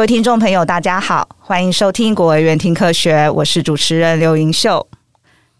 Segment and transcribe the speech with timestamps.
[0.00, 4.86] 各位听众朋友，大家好，欢迎收听国卫院听科学，我是主持人刘莹秀。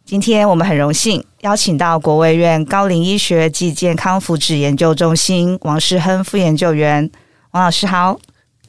[0.07, 7.11] 今天我们很荣幸邀请到国卫院高龄医学暨健康福祉研究中心王世亨副研究员，
[7.51, 8.19] 王老师好，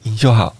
[0.02, 0.54] 盈秀好。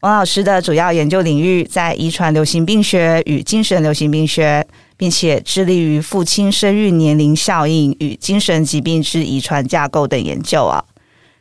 [0.00, 4.66] 王老师的主要研究领域在遗传流行病学与精神流行病学，
[4.96, 10.84] 并且致力于父亲生育年龄效应与精神疾病之遗传架构等研究啊。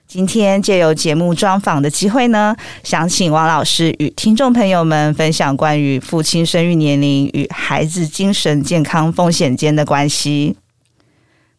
[0.10, 10.58] 今天借由节目专访的机会呢，想请王老师与听众朋友们分享关于父亲生育年龄与孩子精神健康风险间的关系。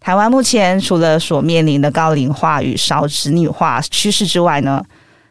[0.01, 4.85] 台湾目前除了所面临的高龄化与少子女化趋势之外呢，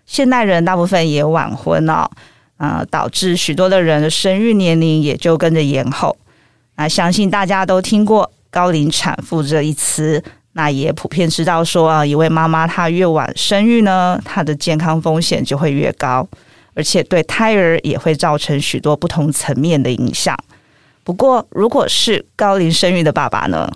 [0.05, 2.09] 现代人大部分也晚婚哦，
[2.55, 6.15] 呃，导致许多的人的生育年龄也就跟着延后。
[6.77, 10.23] 那相信大家都听过“高龄产妇”这一词，
[10.59, 16.27] 那也普遍知道说啊，一位妈妈她越晚生育呢，她的健康风险就会越高，
[16.73, 20.37] 而且对胎儿也会造成许多不同层面的影响。
[21.05, 23.71] 不过，如果是高龄生育的爸爸呢？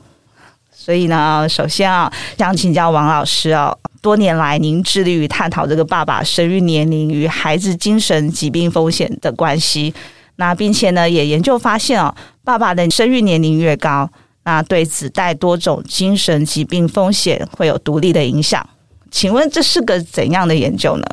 [0.73, 3.73] 所以呢，首先啊，想请教王老师啊。
[4.01, 9.93] 多年来，您致力于探讨这个爸爸生育年龄与孩子精神疾病风险的关系。
[10.35, 14.09] 那并且呢，也研究发现哦，爸爸的生育年龄越高，
[14.43, 18.67] 那对子代多种精神疾病风险会有独立的影响。
[19.09, 21.05] 请问这是个怎样的研究呢？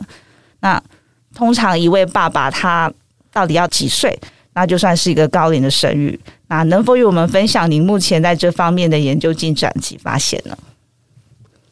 [0.61, 0.83] 那
[1.35, 2.93] 通常一位爸爸他
[3.33, 4.19] 到底要几岁，
[4.55, 6.19] 那就算是一个高龄的生育？
[6.49, 10.57] 那能否与我们分享您目前在这方面的研究进展及发现呢？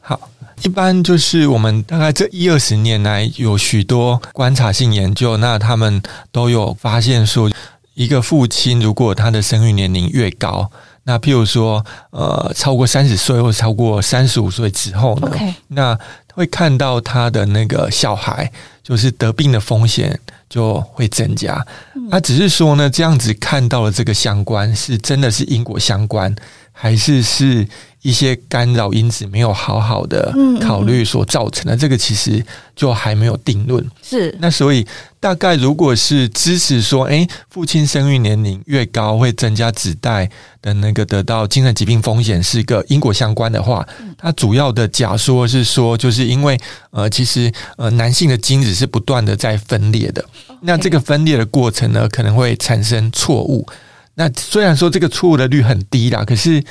[0.01, 0.31] 好。
[0.65, 7.49] 一般就是我们大概这一二十年来有许多观察性研究，那他们都有发现说，
[7.95, 10.69] 一个父亲如果他的生育年龄越高，
[11.09, 15.99] 那譬如说呃超过三十岁或超过三十五岁之后呢.那
[16.35, 18.53] 会看到他的那个小孩
[18.83, 21.65] 就是得病的风险就会增加。
[22.11, 26.35] 那只是说呢，这样子看到了这个相关是真的是因果相关，
[26.73, 27.67] 还是是？
[28.03, 32.43] 一些干扰因子没有好好的考虑所造成的，这个其实
[32.77, 33.85] 就还没有定论。
[34.01, 34.87] 是，那所以
[35.19, 40.31] 大概如果是支持说，诶，父亲生育年龄越高会增加子代
[40.63, 43.87] 的那个得到精神疾病风险是一个因果相关的话，
[44.17, 46.57] 它主要的假说是说，就是因为
[46.91, 50.25] 呃，其实呃，男性的精子是不断的在分裂的，
[50.61, 53.67] 那这个分裂的过程呢，可能会产生错误。
[54.15, 56.63] 那虽然说这个错误的率很低啦，可是。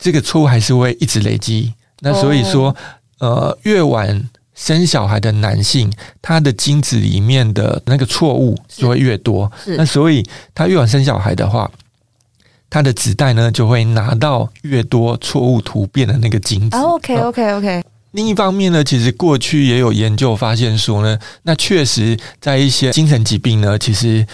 [0.00, 2.72] 这个错误还是会一直累积，那所以说，
[3.18, 5.92] 呃，越晚生小孩的男性，
[6.22, 9.50] 他的精子里面的那个错误就会越多。
[9.76, 11.68] 那所以他越晚生小孩的话，
[12.70, 16.76] 他的子代呢就会拿到越多错误突变的那个精子。
[16.76, 17.82] OK，OK，OK。
[18.18, 24.26] 另一方面呢，其实过去也有研究发现说呢，那确实在一些精神疾病呢，其实。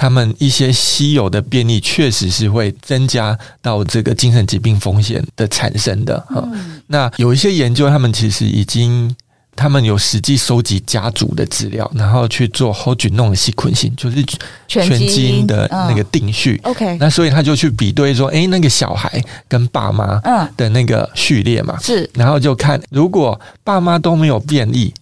[0.00, 6.48] 他们一些稀有的便利确实是会增加到这个精神疾病风险的产生的哈。
[6.52, 9.12] 嗯、那有一些研究，他们其实已经，
[9.58, 14.24] 他们有实际收集家族的资料，然后去做 whole genome sequencing，就是
[14.68, 16.60] 全基因的那个定序。
[16.62, 20.20] 嗯、OK，那所以他就去比对说，哎，那个小孩跟爸妈
[20.56, 24.94] 的那个序列嘛，是，然后就看如果爸妈都没有变异。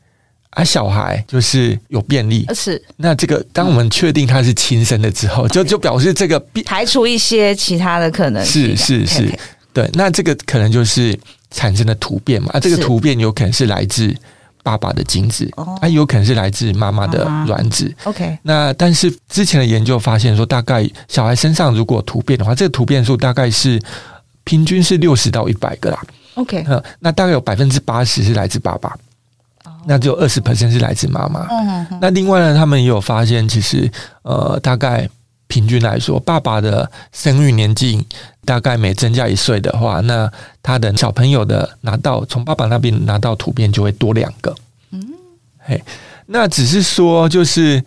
[0.50, 2.82] 啊，小孩就是有便利，是。
[2.96, 9.38] 那这个，当我们确定他是亲生的之后，就就表示这个排除一些其他的可能性，是是是，
[9.74, 11.14] 对，那这个可能就是
[11.50, 14.16] 产生的突变嘛，啊，这个突变有可能是来自
[14.66, 15.48] 爸爸的精子，
[15.80, 23.80] 啊，有可能是来自妈妈的卵子，OK，那但是之前的研究发现说，大概小孩身上如果突变的话，这个突变数大概是
[24.42, 26.02] 平均是六十到一百个啦
[26.34, 26.66] ，OK，
[26.98, 28.92] 那大概有百分之八十是来自爸爸。
[29.88, 31.46] 那只有二十 percent 是来自妈妈。
[31.48, 31.86] 嗯。
[32.00, 33.88] 那另外呢，他们也有发现，其实
[34.22, 35.08] 呃，大概
[35.46, 38.04] 平均来说，爸爸的生育年纪
[38.46, 40.30] 大概每增加一岁的话，那
[40.62, 44.54] 他的小朋友的拿到从爸爸那边拿到图片就会多两个。
[44.92, 45.04] 嗯。
[45.58, 45.82] 嘿，
[46.26, 47.84] 那只是说就是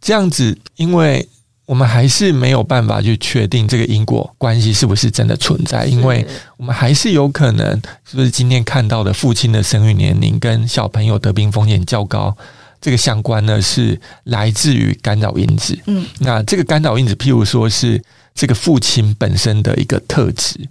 [0.00, 1.28] 这样子，因为。
[1.64, 6.26] 我们还是没有办法去确定这个因果关系是不是真的存在，因为
[6.58, 12.36] 我们还是有可能，是不是今天看到的父亲的生育年龄跟小朋友得病风险较高，
[12.80, 15.78] 这个相关呢是来自于干扰因子。
[15.86, 18.02] 嗯，那这个干扰因子，譬如说是
[18.34, 20.68] 这个父亲本身的一个特质。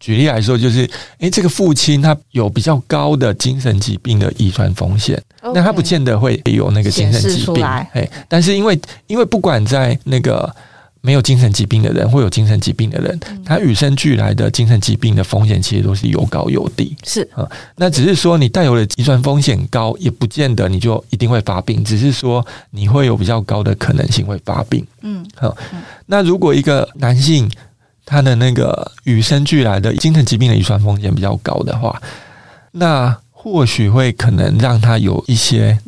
[0.00, 7.64] 举例来说，就是诶，这个父亲他有比较高的精神疾病的遗传风险.那他不见得会有那个精神疾病，
[7.94, 10.54] 诶，但是因为因为不管在那个
[11.00, 16.96] 没有精神疾病的人，或有精神疾病的人，他与生俱来的精神疾病的风险其实都是有高有低。
[17.04, 24.84] 是啊，那只是说你带有的遗传风险高，也不见得你就一定会发病，只是说你会有比较高的可能性会发病。
[25.02, 25.56] 嗯，好，
[26.06, 27.50] 那如果一个男性
[28.04, 32.02] 他的那个与生俱来的精神疾病的遗传风险比较高的话，
[32.72, 35.78] 那或许会可能让他有一些。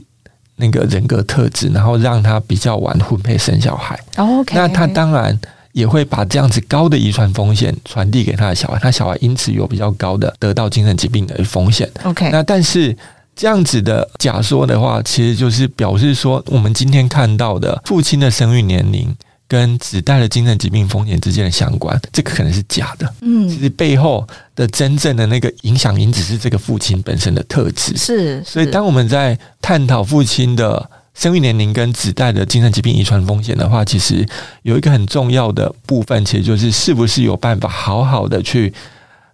[0.61, 3.99] 那个人格特质，然后让他比较晚婚配生小孩。
[4.17, 5.37] OK，那他当然
[5.73, 11.91] 也会把这样子高的遗传风险传递给他的小孩，他小孩因此有比较高的得到精神疾病的风险。
[12.05, 12.97] OK，那但是
[13.35, 19.17] 这样子的假说的话，其实就是表示说，我们今天看到的父亲的生育年龄。
[19.51, 23.15] 跟子代的精神疾病风险之间的相关，这个可能是假的。
[23.21, 24.25] 嗯，其实背后
[24.55, 27.97] 的真正的那个影响因子是这个父亲本身的特质。
[27.97, 34.25] 是，所以当我们在探讨父亲的生育年龄跟子代的精神疾病遗传风险的话，其实
[34.63, 38.73] 有一个很重要的部分，其实就是是不是有办法好好的去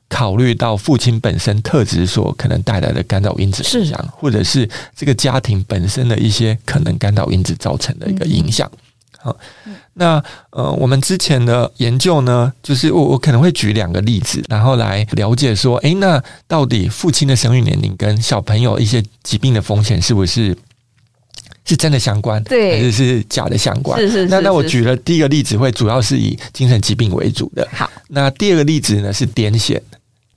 [0.08, 4.66] 考虑到父亲本身特质所可能带来的干扰因子影响，或者是
[4.96, 8.70] 这个家庭本身的一些可能干扰因子造成的一个影响。
[9.26, 9.36] 好。
[9.94, 20.56] 那呃，我们之前的研究呢，就是我我可能会举两个例子，然后来了解说，诶，那到底父亲的生育年龄跟小朋友一些疾病的风险是不是
[21.64, 23.98] 是真的相关，对，还是是假的相关？
[24.00, 24.26] 是是，是。
[24.26, 27.66] 那那我举了第一个例子，会主要是以精神疾病为主的。
[27.72, 29.80] 好，那第二个例子呢是癫痫。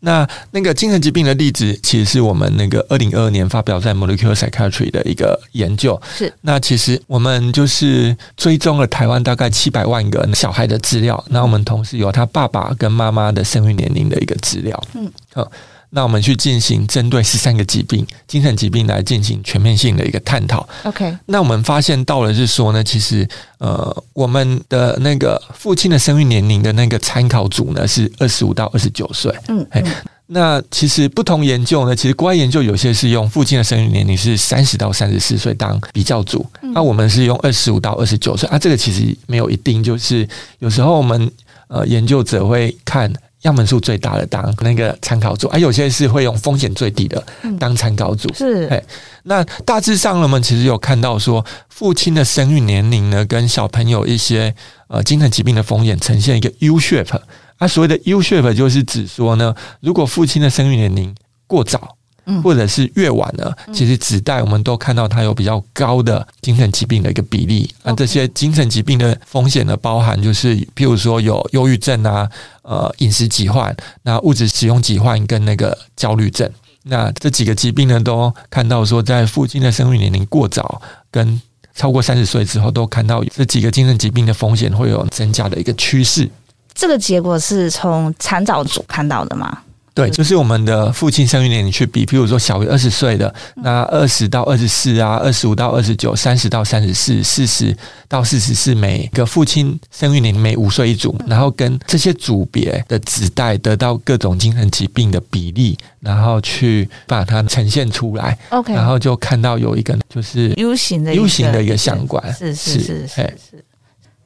[0.01, 6.01] 那那个精神疾病的例子，其实是我们那个二零二二年发表在《Molecular Psychiatry》的一个研究。
[6.16, 6.34] 是。
[6.42, 14.84] 那其实我们就是追踪了台湾大概七百万个小孩的资料，那我们同时有他爸爸跟妈妈的生育年龄的一个资料。
[14.94, 15.12] 嗯。
[15.34, 15.51] 好。
[15.91, 20.68] 那我们去进行针对十三个疾病、精神疾病来进行全面性的一个探讨。
[20.83, 23.27] OK，那我们发现到了是说呢，其实
[23.57, 29.33] 呃，我们的那个父亲的生育年龄的那个参考组呢是二十五到二十九岁。
[29.47, 29.83] 嗯，嗯，
[30.27, 40.27] 那其实不同研究呢，其实国外研究有些是用父亲的生育年龄是三十到三十四岁当比较组，那我们是用二十五到二十九岁啊，这个其实没有一定，就是
[40.59, 41.31] 有时候我们
[41.68, 43.12] 呃研究者会看。
[43.44, 47.24] 样本数最大的当那个参考组，而、啊、有些是会用风险最低的
[47.59, 48.33] 当参考组。
[48.33, 48.83] 是，哎，
[49.24, 54.53] 那大致上呢，我们其实有看到说，父亲的生育年龄呢，跟小朋友一些
[54.88, 57.19] 呃精神疾病的风险呈现一个 U shape。
[57.57, 61.15] 啊，所谓的 U shape 就是指说呢，如果父亲的生育年龄
[61.47, 61.99] 过早。
[62.43, 67.69] 或者是越晚呢，其实子代我们都看到它有比较高的精神疾病的一个比例。
[67.83, 72.29] 那这些精神疾病的风险呢，包含就是譬如说有忧郁症啊，
[72.61, 76.49] 呃，饮食疾患，那物质使用疾患跟那个焦虑症。
[76.83, 80.81] 那这几个疾病呢，都看到说在父亲的生育年龄过早
[81.11, 81.41] 跟
[81.75, 86.29] 超过三十岁之后，都看到这几个精神疾病的风险会有增加的一个趋势。
[86.73, 89.59] 这个结果是从产早组看到的吗？
[89.94, 97.75] 对，就是我们的父亲生育年龄去比，譬如说小于二十岁的，那二十到二十四啊，二十五到二十九，三十到三十四，四十
[98.07, 108.38] 到四十四，每个父亲生育年龄每五岁一组，然后跟这些组别的子代得到各种精神疾病的比例，然后去把它呈现出来。
[108.50, 113.65] OK，然后就看到有一个就是 U 型的 U 型的一个相关，是是是是是。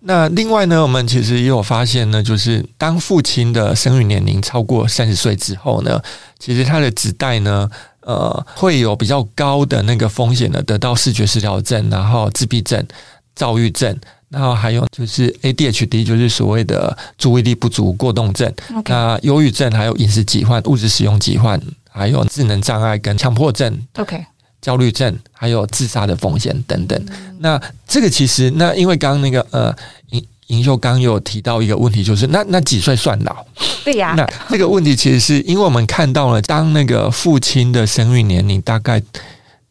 [0.06, 6.02] 那另外呢，我们其实也有发现呢，就是当父亲的生育年龄超过三十岁之后呢，
[6.38, 7.70] 其实他的子代呢，
[8.02, 12.86] 呃，会有比较高的那个风险呢，得到视觉失调症，然后自闭症、
[13.34, 18.54] 躁郁症，然后还有就是 ADHD，就是所谓的注意力不足过动症.
[18.86, 21.58] 那忧郁症，还有饮食疾患、物质使用疾患，
[21.90, 23.80] 还有智能障碍跟强迫症。
[23.98, 24.26] OK。
[24.64, 27.06] 焦虑症，还有自杀的风险等等。
[27.40, 29.76] 那这个其实，那因为刚刚那个呃，
[30.12, 33.46] 银银秀刚有提到一个问题，就是那那几岁算老？
[33.84, 34.14] 对呀。
[34.16, 39.04] 那这个问题其实是因为我们看到了，当那个父亲的生育年龄大概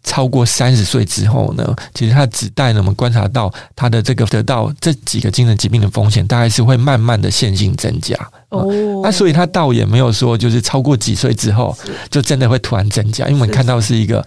[0.05, 8.15] 超过三十岁之后呢，其实他的子代呢，我们观察到他的这个得到这几个精神疾病的风险，大概是会慢慢的线性增加。
[8.51, 8.69] 哦。
[9.03, 11.75] 那所以他倒也没有说，就是超过几岁之后
[12.11, 14.23] 就真的会突然增加，因为我们看到是一个。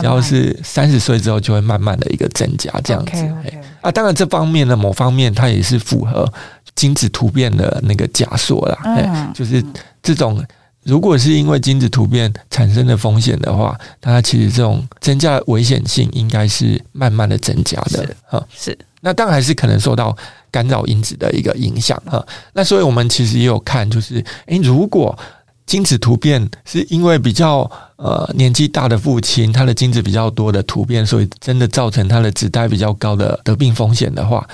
[0.00, 3.12] 只要是三十岁之后，就会慢慢的一个增加这样子。
[3.12, 3.60] Okay, okay.
[3.80, 6.30] 啊，当然这方面呢，某方面它也是符合
[6.74, 8.78] 精子突变的那个假说啦。
[8.84, 9.62] 嗯，就是
[10.02, 10.42] 这种
[10.82, 18.08] 如果是因为精子突变产生的风险的话，它其实这种增加的危险性应该是慢慢的增加的。
[18.26, 18.76] 哈，是。
[19.00, 20.16] 那当然还是可能受到
[20.50, 22.00] 干扰因子的一个影响。
[22.06, 22.24] 哈，
[22.54, 25.18] 那所以我们其实也有看，就是诶，如果。
[25.66, 34.46] 精子突变是因为比较呃年纪大的父亲，他的精子比较多的突变，所以真的造成他的子代比较高的得病风险的话，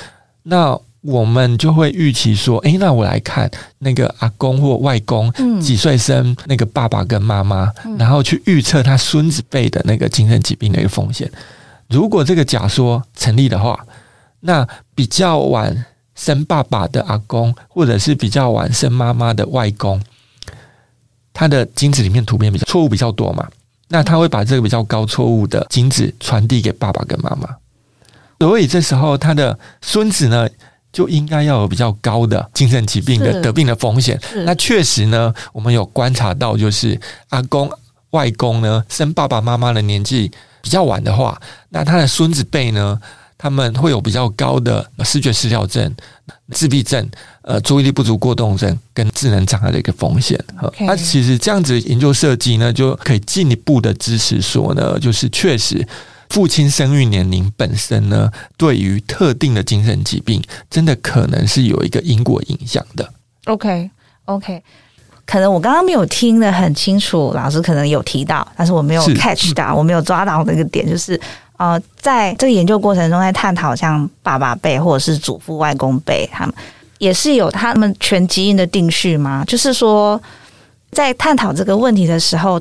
[0.45, 11.31] 那我们就会预期说，诶，那我来看那个阿公或外公几岁生那个爸爸跟妈妈，嗯、然后去预测他孙子辈的那个精神疾病的一个风险。
[11.89, 13.85] 如果这个假说成立的话，
[14.41, 19.99] 那比较晚生爸爸的阿公，或者是比较晚生妈妈的外公，
[21.41, 23.49] 他的精子里面图片比较错误比较多嘛？
[23.89, 27.49] 那他会把这个比较高错误的精子传递给爸爸跟妈妈，
[28.41, 30.47] 所以这时候他的孙子呢，
[30.93, 34.21] 就应该要有比较高的精神疾病的得病的风险。
[34.45, 37.73] 那确实呢，我们有观察到，就是阿公、
[38.11, 40.31] 外公呢，生爸爸妈妈的年纪
[40.61, 43.01] 比较晚的话，那他的孙子辈呢，
[43.43, 45.91] 他们会有比较高的视觉失调症、
[46.53, 47.09] 自闭症、
[47.41, 50.39] 呃，注意力不足过动症跟智能障碍的一个风险。
[50.61, 55.87] 那 Okay.、啊、其实这样子研究设计呢，就可以进一步的支持说呢，就是确实。
[56.29, 63.13] 父亲生育年龄本身呢，对于特定的精神疾病，真的可能是有一个因果影响的。
[63.47, 63.91] OK
[64.27, 64.63] OK，
[65.27, 71.21] 可能我刚刚没有听得很清楚，老师可能有提到，但是我没有 catch 到，是我没有抓到那个点，就是
[71.61, 76.55] 呃，在这个研究过程中，在探讨像爸爸辈或者是祖父、外公辈，他们
[76.97, 79.45] 也是有他们全基因的定序吗？
[79.47, 80.21] 就是说，
[80.91, 82.61] 在探讨这个问题的时候。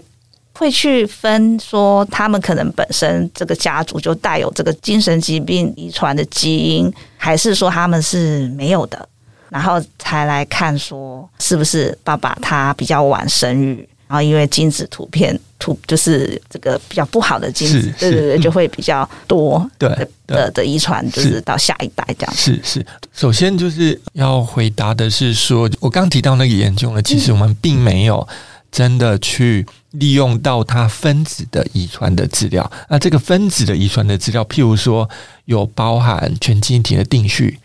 [0.52, 9.08] 会去分说，他们可能本身这个家族就带有这个精神疾病遗传的基因，还是说他们是没有的，
[9.48, 22.36] 然后才来看说是不是爸爸他比较晚生育，然后因为精子图片图就是这个比较不好的精子，对对对，就会比较多的对的的遗传，就是到下一代这样。
[22.36, 28.28] 是是，首先就是要回答的是说，我刚提到那个研究呢，其实我们并没有
[28.72, 29.66] 真的去。
[29.94, 35.10] 利用到它分子的遗传的资料，那这个分子的遗传的资料，譬如说
[35.46, 37.58] 有包含全基因体的定序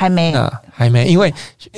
[0.00, 1.30] 还没，啊还没，因为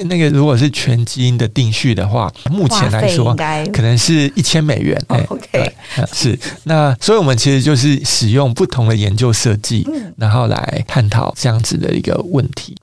[0.04, 3.34] 那个如果是全基因的定序的话，目前来说
[3.72, 5.74] 可能是一千美元，哎，OK，
[6.12, 9.84] 是，那所以我们其实就是使用不同的研究设计，
[10.16, 12.76] 然后来探讨这样子的一个问题。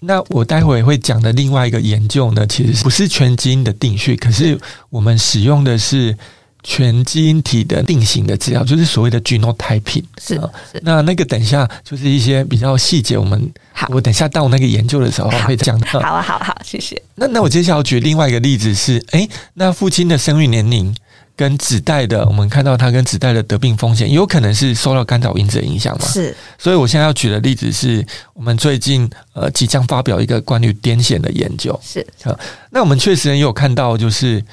[0.00, 6.16] 那我待会会讲的另外一个研究呢，其实不是全基因的定序，可是我们使用的是。
[6.62, 10.04] 全基因体的定型的资料，就是所谓的 genotyping。
[10.20, 10.34] 是，
[10.70, 16.00] 是那那个等一下就是一些比较细节，我们好，我等一下到那个研究的时候会讲到。
[16.00, 17.00] 好啊，好好，谢谢。
[17.14, 20.94] 那那我接下来要举另外一个例子是，诶，那父亲的生育年龄
[21.34, 26.06] 跟子代的，我们看到他跟子代的得病风险，有可能是受到干扰因子的影响吗？
[26.06, 26.36] 是。
[26.58, 31.78] 所以我现在要举的例子是我们最近呃即将发表一个关于癫痫的研究。
[31.82, 32.06] 是。
[32.22, 32.38] 好，
[32.70, 34.44] 那我们确实也有看到就是。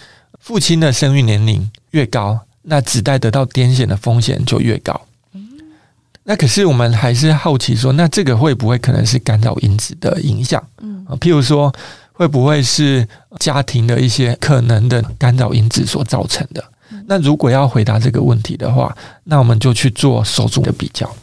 [0.47, 5.01] 父亲的生育年龄越高，那子代得到癫痫的风险就越高。
[6.23, 10.65] 那可是我们还是好奇说，那这个会不会可能是干扰因子的影响？
[10.77, 11.69] 嗯，譬如说，
[12.13, 13.05] 会不会是
[13.39, 16.63] 家庭的一些可能的干扰因子所造成的？
[17.07, 21.13] 那如果要回答这个问题的话，那我们就去做手足的比较，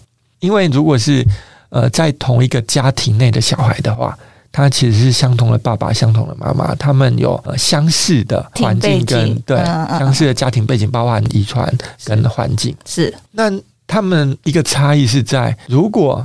[0.40, 1.26] 因为如果是
[1.70, 4.14] 呃在同一个家庭内的小孩的话。
[4.56, 9.58] 他其实是相同的爸爸，相同的妈妈，他们有呃相似的环境跟对
[9.98, 11.68] 相似的家庭背景，包含遗传
[12.04, 12.72] 跟环境。
[12.86, 13.50] 是那
[13.84, 16.24] 他们一个差异是在，如果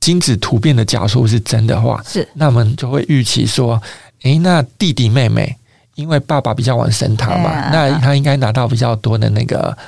[0.00, 3.80] 精子突变的假说是真的话，是那我们就会预期说，
[4.22, 5.56] 诶，那弟弟妹妹
[5.94, 9.78] 因为爸爸比较晚生他嘛，那他应该拿到比较多的那个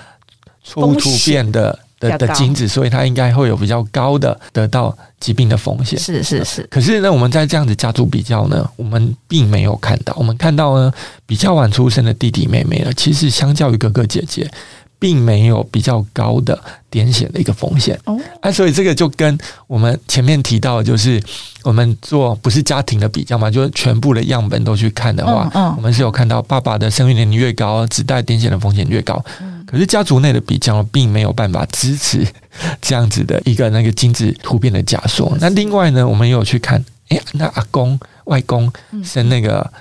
[0.62, 1.76] 错误突变的。
[2.10, 5.98] 的的精子，所以它应该会有比较高的得到疾病的风险。
[5.98, 6.66] 是是是。
[6.70, 10.12] 可是呢，我们在这样子家族比较呢，我们并没有看到。
[10.16, 10.92] 我们看到呢，
[11.24, 14.50] 比较晚出生的弟弟妹妹呢，其实相较于哥哥姐姐，
[14.98, 16.58] 并没有比较高的
[16.90, 17.98] 癫痫的一个风险。
[18.04, 18.18] 哦。
[18.40, 21.22] 啊，所以这个就跟我们前面提到，就是
[21.62, 29.24] 我们做不是家庭的比较嘛，就是全部的样本都去看的话，嗯，我们是有看到爸爸的生育年龄越高，子代癫痫的风险越高。
[29.72, 32.24] 可是家族内的比较并没有办法支持
[32.82, 35.34] 这样子的一个那个精子突变的假说。
[35.40, 38.70] 那另外呢，我们也有去看，哎，那阿公、外公
[39.02, 39.72] 生那个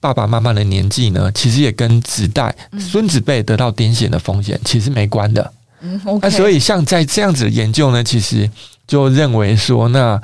[0.00, 5.52] 爸爸妈妈的年纪呢，其实也跟子代、孙子辈得到癫痫的风险其实没关的。
[5.82, 8.50] 嗯那所以像在这样子的研究呢，其实
[8.86, 10.18] 就认为说，那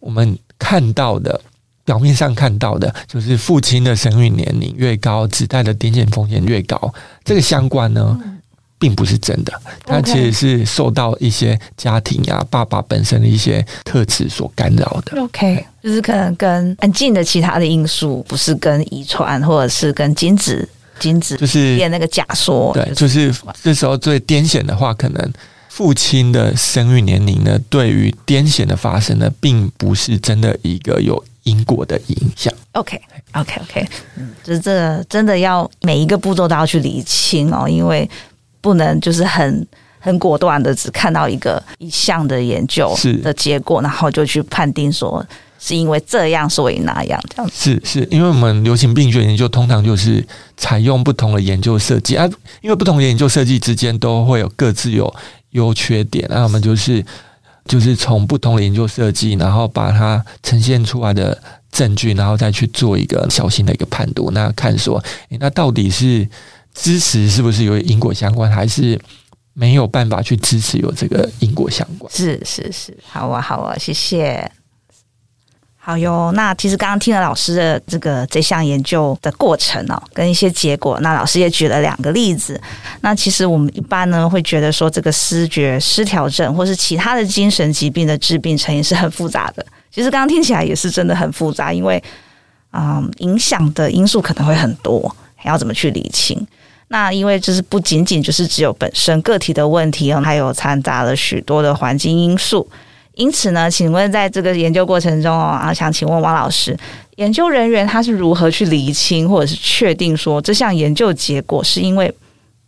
[0.00, 1.40] 我们看到的。
[1.84, 6.92] 表面上看到的就是父亲的生育年龄越高，子代的癫痫风险越高。
[7.24, 8.18] 这个相关呢，
[8.78, 9.52] 并不是真的，
[9.84, 15.20] 它其实是受到一些家庭呀、爸爸本身的一些特质所干扰的。
[15.20, 22.72] OK，就是可能跟很近的其他的因素，不是跟遗传或者是跟精子、精子就是演那个假说。
[22.74, 25.32] 对，就是这时候最癫痫的话，可能
[25.68, 32.52] 父亲的生育年龄呢，对于癫痫的发生呢，并不是真的一个有因果的影响。
[32.72, 38.08] OK，OK，OK，嗯，就是这真的要每一个步骤都要去理清哦，因为
[38.60, 39.66] 不能就是很
[39.98, 45.24] 很果断的只看到一个一项的研究的结果，然后就去判定说。
[45.64, 47.80] 是因为这样，所以那样这样子。
[47.84, 52.28] 是是，因为我们流行病学研究通常就是采用不同的研究设计啊，
[52.62, 55.14] 因为不同的研究设计之间都会有各自有
[55.50, 57.06] 优缺点，那我们就是
[57.64, 61.40] 就是从不同的研究设计，然后把它呈现出来的
[61.70, 66.28] 证据，然后再去做一个小心的一个判读，那看说，诶，那到底是
[66.74, 69.00] 支持是不是有因果相关，还是
[69.52, 72.12] 没有办法去支持有这个因果相关？
[72.12, 74.50] 是是是，好啊好啊，谢谢。
[75.84, 82.60] 好哟，那其实刚刚听了老师的这个这项研究的过程哦，跟一些结果，那老师也举了两个例子。
[83.00, 89.66] 那其实我们一般呢会觉得说，这个失觉失调症或是其他的精神疾病的致病成因是很复杂的。
[89.90, 92.00] 其实刚刚听起来也是真的很复杂，因为
[92.70, 96.46] 嗯，影响的因素可能会很多，还要怎么去理清？
[96.86, 102.68] 那因为就是不仅仅就是只有本身个体的问题，还有掺杂了许多的环境因素。
[103.14, 106.76] 因此呢，请问在这个研究过程中哦啊，想请问王老师，
[107.16, 112.12] 研究人员他是如何去厘清或者是确定说这项研究结果是因为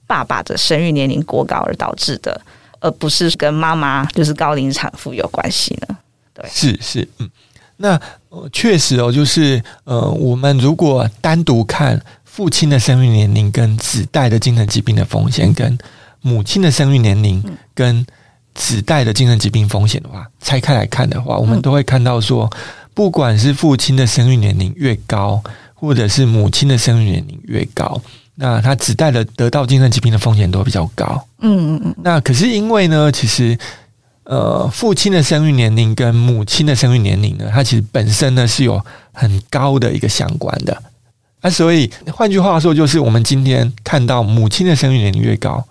[0.07, 2.39] 爸爸的生育年龄过高而导致的，
[2.81, 5.97] 而不是跟妈妈就是高龄产妇有关系呢？
[6.35, 7.31] 对，是是，嗯，
[7.79, 7.99] 那
[8.53, 15.79] 确实哦，就是呃，我们如果单独看父亲的生育年龄跟子代的精神疾病的风险，跟
[16.21, 17.43] 母亲的生育年龄
[17.75, 18.05] 跟
[18.54, 22.49] 子代的精神疾病风险的话，拆开来看的话，我们都会看到说，
[22.94, 25.42] 不管是父亲的生育年龄越高，
[25.75, 28.00] 或者是母亲的生育年龄越高，
[28.37, 31.26] 那他子代的得到精神疾病的风险都比较高。
[31.40, 31.94] 嗯嗯嗯。
[32.02, 33.58] 那可是因为呢，其实
[34.23, 38.80] 呃，父亲的生育年龄跟母亲的生育年龄呢，它其实本身呢是有
[39.12, 40.80] 很高的一个相关的。
[41.42, 45.62] 那所以换句话说，就是我们今天看到母亲的生育年龄越高。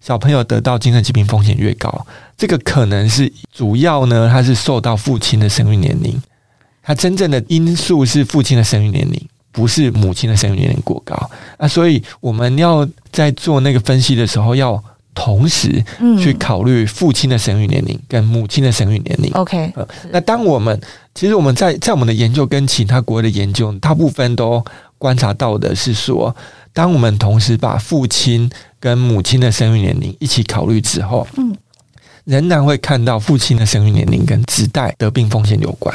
[0.00, 6.20] 小朋友得到精神疾病风险越高，这个可能是主要呢，他是受到父亲的生育年龄，
[6.82, 11.14] 他真正的因素是父亲的生育年龄，不是母亲的生育年龄过高
[11.58, 11.68] 啊。
[11.68, 14.82] 所以我们要在做那个分析的时候，要
[15.14, 15.84] 同时
[16.18, 19.30] 去考虑父亲的生育年龄跟母亲的生育年龄。
[19.34, 19.70] OK，
[20.10, 20.80] 那当我们
[21.14, 24.64] 其实我们在在我们的研究跟其他国外的研究，大部分都
[24.96, 26.34] 观察到的是说，
[26.72, 31.56] 当我们同时把父亲跟母亲的生育年龄一起考虑之后，嗯，
[32.24, 35.94] 仍然会看到父亲的生育年龄跟子代得病风险有关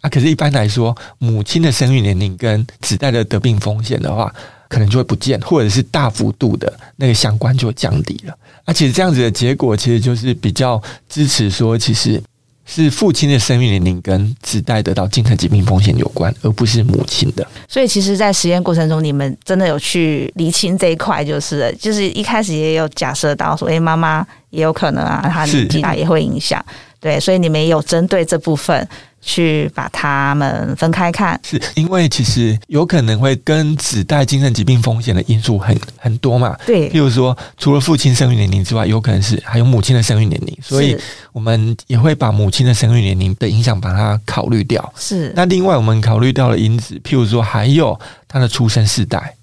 [0.00, 0.10] 啊。
[0.10, 4.32] 可是，一般来说，母亲的生育年龄跟子代的得病风险的话，
[4.68, 8.36] 可能就会不见，或者是大幅度的那个相关就会降低了。
[8.64, 12.22] 而且，这样子的结果，其实就是比较支持说，其实。
[12.66, 17.46] 是父亲的生命年龄跟子代得到精神疾病风险有关，而不是母亲的。
[17.68, 26.62] 所以，其实，在实验过程中，你们真的有去厘清这一块，就是，就是一开始也有假设到说，哎，妈妈也有可能啊，她年纪大也会影响。
[26.98, 28.86] 对，所以你们也有针对这部分。
[29.26, 36.56] 去把他们分开看，是因为其实有可能会跟子代精神疾病风险的因素很很多嘛？
[36.64, 40.96] 对，譬如说，除了父亲生育年龄之外，有可能是还有母亲的生育年龄，所以
[41.32, 44.92] 我们也会把母亲的生育年龄的影响把它考虑掉。
[44.96, 49.34] 是，那另外我们考虑到的因子，譬如说还有他的出生世代，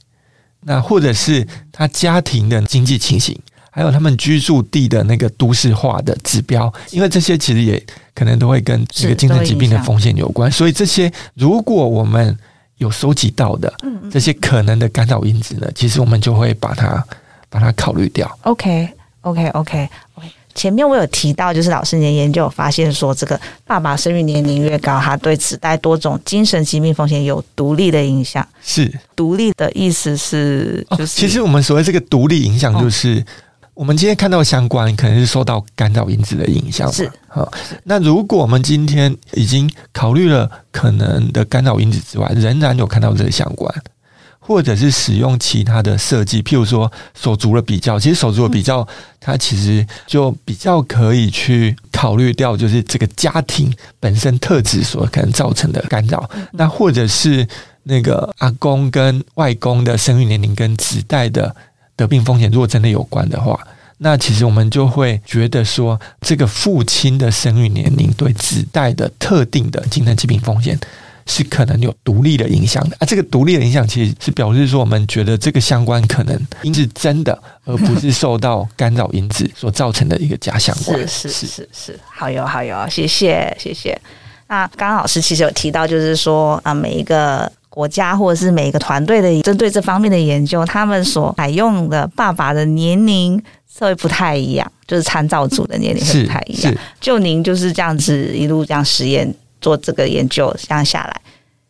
[0.62, 3.38] 那或者是他家庭的经济情形。
[3.76, 7.84] 还有他们居住地的那个都市化的指标，因为这些其实也
[8.14, 12.38] 可能都会跟这个精神疾病的风险有关，所以这些如果我们
[12.78, 13.74] 有收集到的
[14.12, 17.04] 这些可能的干扰因子呢，其实我们就会把它
[17.50, 18.30] 把它考虑掉。
[18.44, 19.90] OK，OK，OK，OK。
[20.54, 28.48] 前面我有提到，就是老师您研究发现说，这个爸爸生育年龄越高，他对子代多种精神疾病风险有独立的影响。
[28.62, 33.20] 是独立的意思是，就是、哦、其实我们所谓这个独立影响，就是。
[33.20, 33.26] 哦
[33.76, 36.92] 我们今天看到的相关，可能是受到干扰因子的影响。
[36.92, 37.52] 是，好。
[37.86, 43.74] 那如果我们今天已经考虑了可能的干扰因子之外，仍然有看到这个相关，
[44.38, 48.88] 或者是使用其他的设计，譬如说手足的比较，其实手足的比较，
[49.20, 56.30] 它其实就比较可以去考虑掉，就是这个家庭本身特质所可能造成的干扰。
[56.52, 57.48] 那或者是
[57.82, 61.56] 那个阿公跟外公的生育年龄跟子代的。
[61.96, 63.60] 得病风险如果真的有关的话，
[64.00, 70.78] 那其实我们就会觉得说，这个父亲的生育年龄对子代的特定的精神疾病风险
[71.26, 73.06] 是可能有独立的影响的啊。
[73.06, 81.00] 这个独立的影响其实是表示说，我们觉得这个相关可能因是真的，而不是受到干扰因子所造成的一个假相关。
[81.08, 83.98] 是是是是，是，好哟好哟，谢谢谢谢。
[84.48, 96.72] 那刚刚老师其实有提到，就是说啊，每一个国家或者是每一个团队的针对这方面的研究，他们所采用的爸爸的年龄稍微不太一样，就是参照组的年龄会不太一样。
[97.02, 101.22] 就您就是这样子一路这样实验做这个研究这样下来，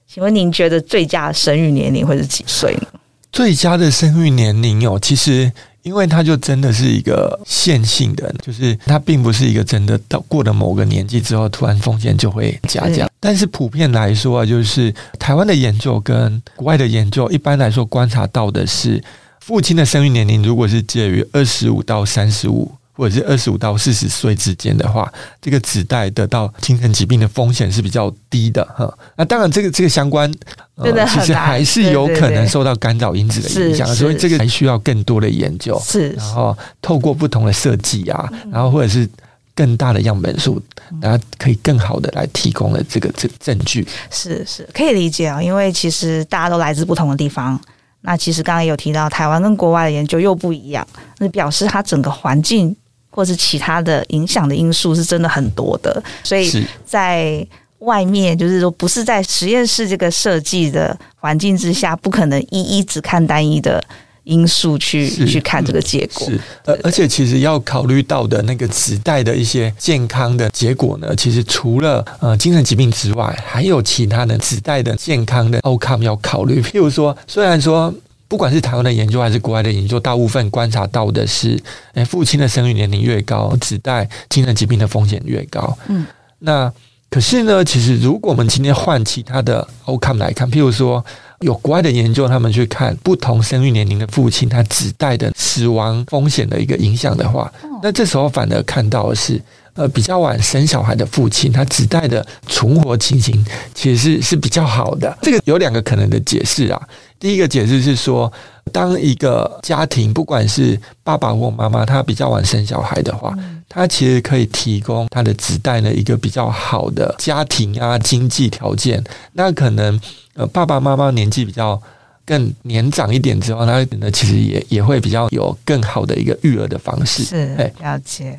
[0.05, 2.87] 请问您觉得最佳生育年龄会是几岁呢？
[3.31, 5.51] 最佳的生育年龄哦，其实。
[5.83, 13.09] 因为它就真的是一个线性的，就是它并不是一个真的到过了某个年纪之后，突然风险就会下降。
[13.19, 19.03] 但是普遍来说啊，就是台湾的研究跟国外的研究，一般来说观察到的是，
[19.39, 22.71] 父亲的生育年龄如果是介于二十五到三十五。
[22.95, 28.91] 或者是二十五到四十岁之间的话，这个子代得到精神疾病的风险是比较低的哈。
[29.17, 30.31] 那当然，这个这个相关，
[30.75, 35.81] 呃，其实还是有可能受到干扰因子的影响，所以这个还需要更多的研究。
[35.83, 39.09] 是，然后透过不同的设计啊，然后或者是
[39.55, 40.61] 更大的样本数，
[41.01, 43.87] 然后可以更好的来提供了这个这个证据。
[44.11, 47.59] 是是，可以理解啊，因为其实大家都来自不同的地方。
[48.01, 50.85] 那其实刚刚也有提到，台湾跟国外的研究又不一样，
[51.17, 52.75] 那表示它整个环境。
[53.15, 56.51] 或是其他的影响的因素是真的很多的，所以
[56.83, 57.45] 在
[57.77, 63.83] 外面就是说，不是在实验室这个设计的环境之下，不可能一一只看单一的
[64.23, 66.27] 因素去去看这个结果。
[66.27, 76.59] 是，而而且其实要考虑到的那个子代的一些健康的结果呢，其实除了呃精神疾病之外，还有其他的子代的健康的 outcome 要考虑。
[76.63, 77.93] 譬如说，虽然说。
[78.27, 81.61] 不管是台湾的研究还是国外的研究，大部分观察到的是，
[81.93, 85.77] 诶，父亲的生育年龄越高，子代精神疾病的风险越高。
[85.87, 86.05] 嗯，
[86.39, 86.71] 那
[87.09, 91.05] 可是呢，其实如果我们今天换其他的 outcome 来看，譬如说
[91.41, 97.51] 有国外的研究，他们去看不同生育年龄的父亲，他子代的死亡风险的一个影响的话，
[97.83, 99.39] 那这时候反而看到的是。
[99.75, 105.17] 呃，比较晚生小孩的父亲，他子代的存活情形其实是是比较好的。
[105.21, 106.79] 这个有两个可能的解释啊。
[107.19, 108.31] 第一个解释是说，
[108.71, 113.33] 当一个家庭不管是爸爸或妈妈，他比较晚生小孩的话，
[113.67, 119.03] 他其实可以提供他的子代呢一个比较好的家庭啊经济条件。
[119.31, 119.99] 那可能
[120.35, 121.81] 呃爸爸妈妈年纪比较
[122.25, 127.23] 更年长一点之后，他呢其实也也会比较有更好的一个育儿的方式。
[127.23, 128.37] 是，了解。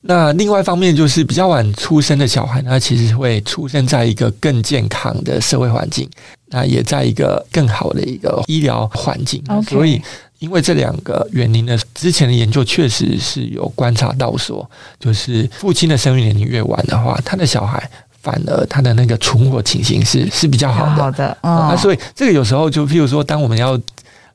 [0.00, 6.08] 那另外一方面就是比较晚出生的小孩，他其实会出生在一个更健康的社会环境，
[6.50, 9.42] 那也在一个更好的一个医疗环境。
[9.48, 9.70] Okay.
[9.70, 10.00] 所以，
[10.38, 14.68] 因为这两个原因呢，之前的研究确实是有观察到说，
[15.00, 17.90] 就是父亲的生育年龄越晚的话，他的小孩
[18.22, 21.02] 反而他的那个存活情形是是比较好的。
[21.02, 23.78] 好的，嗯，那所以这个有时候就譬如说，当我们要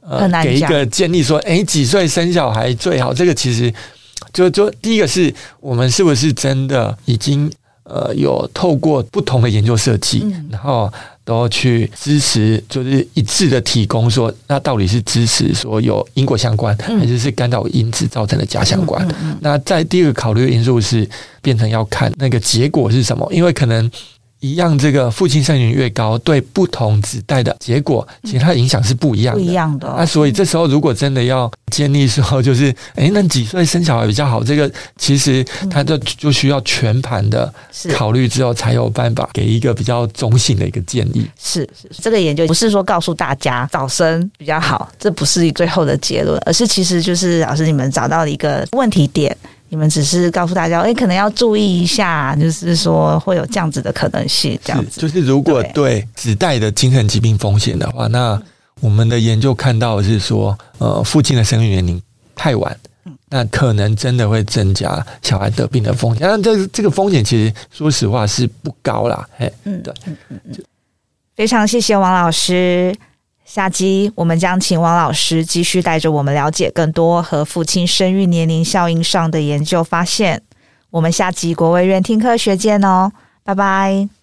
[0.01, 3.13] 呃给一个建议说，诶，几岁生小孩最好？
[3.13, 3.73] 这个其实。
[4.33, 7.49] 就就第一个是我们是不是真的已经
[7.83, 10.91] 呃有透过不同的研究设计，嗯、然后
[11.23, 19.05] 都去支持，就是一致的提供说，那到底是支持说有因果相关，还是是干扰因子造成的假相关？
[19.05, 21.07] 嗯嗯嗯、那在第二个考虑的因素是
[21.41, 23.89] 变成要看那个结果是什么，因为可能。
[24.43, 29.41] 一样，这个父亲生育越高，对不同子代的结果，其实它影响是不一样的。
[29.41, 29.95] 不一样的。
[29.97, 34.43] 那所以这时候，如果真的要建议说，就是，哎，那几岁生小孩比较好？
[34.43, 37.51] 这个其实它就就需要全盘的
[37.93, 41.25] 考虑之后，才有办法给一个比较中性的一个建议。
[41.41, 49.35] 是是，这个研究不是说告诉大家早生比较好，这不是最后的结论，而是其实就是老师你们找到了一个问题点。
[49.73, 55.01] 你们只是告诉大家，哎，可能要注意一下，就是说会有这样子的可能性，这样子。
[55.01, 58.39] 就是如果对子代的精神疾病风险的话，那
[58.81, 61.99] 我们的研究看到的是说，呃，父亲的生育年龄
[62.35, 62.77] 太晚，
[63.29, 66.21] 那可能真的会增加小孩得病的风险。
[66.21, 70.55] 但这这个风险其实说实话是不高啦，嘿，嗯，对，嗯嗯嗯，
[71.35, 72.95] 非常谢谢王老师。
[73.45, 80.41] 下集我们将请王老师继续带着我们了解更多和父亲生育年龄效应上的研究发现。
[80.89, 83.11] 我们下集国卫院听科学见哦，
[83.43, 84.22] 拜拜。